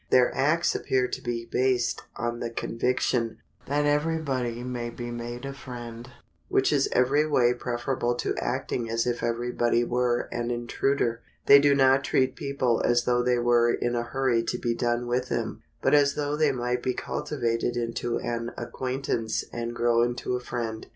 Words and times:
Their 0.09 0.33
acts 0.35 0.73
appear 0.73 1.07
to 1.07 1.21
be 1.21 1.45
based 1.45 2.01
on 2.15 2.39
the 2.39 2.49
conviction 2.49 3.37
that 3.67 3.85
every 3.85 4.17
body 4.17 4.63
may 4.63 4.89
be 4.89 5.11
made 5.11 5.45
a 5.45 5.53
friend, 5.53 6.09
which 6.49 6.73
is 6.73 6.89
every 6.91 7.27
way 7.27 7.53
preferable 7.53 8.15
to 8.15 8.33
acting 8.39 8.89
as 8.89 9.05
if 9.05 9.21
every 9.21 9.51
body 9.51 9.83
were 9.83 10.21
an 10.31 10.49
intruder. 10.49 11.21
They 11.45 11.59
do 11.59 11.75
not 11.75 12.03
treat 12.03 12.35
people 12.35 12.81
as 12.83 13.03
though 13.03 13.21
they 13.21 13.37
were 13.37 13.71
in 13.71 13.93
a 13.93 14.01
hurry 14.01 14.41
to 14.41 14.57
be 14.57 14.73
done 14.73 15.05
with 15.05 15.29
them, 15.29 15.61
but 15.83 15.93
as 15.93 16.15
though 16.15 16.35
they 16.35 16.51
might 16.51 16.81
be 16.81 16.95
cultivated 16.95 17.77
into 17.77 18.17
an 18.17 18.53
acquaintance 18.57 19.43
and 19.53 19.75
grow 19.75 20.01
into 20.01 20.35
a 20.35 20.39
friend. 20.39 20.87